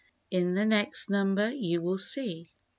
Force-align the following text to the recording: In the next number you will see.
In 0.31 0.55
the 0.55 0.65
next 0.65 1.11
number 1.11 1.51
you 1.51 1.79
will 1.79 1.99
see. 1.99 2.49